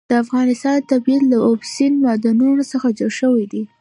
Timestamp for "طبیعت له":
0.91-1.37